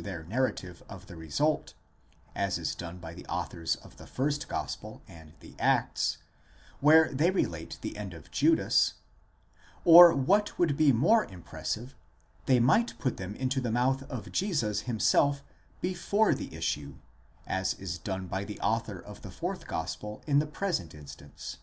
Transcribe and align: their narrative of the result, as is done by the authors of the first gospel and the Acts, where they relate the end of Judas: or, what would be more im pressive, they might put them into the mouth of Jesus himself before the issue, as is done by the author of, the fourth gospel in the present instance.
their 0.00 0.22
narrative 0.26 0.80
of 0.88 1.06
the 1.08 1.16
result, 1.16 1.74
as 2.36 2.56
is 2.56 2.76
done 2.76 2.98
by 2.98 3.12
the 3.12 3.26
authors 3.26 3.74
of 3.74 3.96
the 3.96 4.06
first 4.06 4.46
gospel 4.46 5.02
and 5.08 5.32
the 5.40 5.56
Acts, 5.58 6.18
where 6.78 7.12
they 7.12 7.32
relate 7.32 7.76
the 7.80 7.96
end 7.96 8.14
of 8.14 8.30
Judas: 8.30 8.94
or, 9.84 10.14
what 10.14 10.56
would 10.56 10.76
be 10.76 10.92
more 10.92 11.24
im 11.24 11.42
pressive, 11.42 11.96
they 12.46 12.60
might 12.60 12.96
put 13.00 13.16
them 13.16 13.34
into 13.34 13.60
the 13.60 13.72
mouth 13.72 14.04
of 14.04 14.30
Jesus 14.30 14.82
himself 14.82 15.42
before 15.80 16.32
the 16.32 16.54
issue, 16.54 16.94
as 17.44 17.74
is 17.74 17.98
done 17.98 18.28
by 18.28 18.44
the 18.44 18.60
author 18.60 19.00
of, 19.00 19.22
the 19.22 19.32
fourth 19.32 19.66
gospel 19.66 20.22
in 20.28 20.38
the 20.38 20.46
present 20.46 20.94
instance. 20.94 21.56